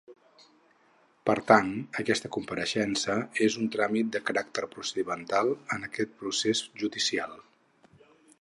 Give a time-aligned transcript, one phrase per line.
[1.29, 1.67] Per tant,
[2.03, 3.19] aquesta compareixença
[3.49, 7.39] és un tràmit de caràcter procedimental en aquest procés judicial.